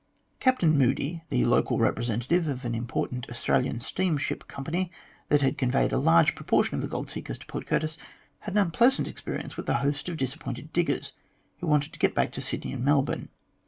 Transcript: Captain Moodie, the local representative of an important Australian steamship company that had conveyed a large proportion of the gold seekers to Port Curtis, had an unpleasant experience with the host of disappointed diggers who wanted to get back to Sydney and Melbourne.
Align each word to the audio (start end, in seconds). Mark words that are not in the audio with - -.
Captain 0.39 0.75
Moodie, 0.75 1.21
the 1.29 1.45
local 1.45 1.77
representative 1.77 2.47
of 2.47 2.65
an 2.65 2.73
important 2.73 3.29
Australian 3.29 3.79
steamship 3.79 4.47
company 4.47 4.91
that 5.29 5.43
had 5.43 5.59
conveyed 5.59 5.91
a 5.91 5.99
large 5.99 6.33
proportion 6.33 6.73
of 6.73 6.81
the 6.81 6.87
gold 6.87 7.07
seekers 7.07 7.37
to 7.37 7.45
Port 7.45 7.67
Curtis, 7.67 7.99
had 8.39 8.55
an 8.55 8.65
unpleasant 8.65 9.07
experience 9.07 9.57
with 9.57 9.67
the 9.67 9.75
host 9.75 10.09
of 10.09 10.17
disappointed 10.17 10.73
diggers 10.73 11.11
who 11.59 11.67
wanted 11.67 11.93
to 11.93 11.99
get 11.99 12.15
back 12.15 12.31
to 12.31 12.41
Sydney 12.41 12.73
and 12.73 12.83
Melbourne. 12.83 13.29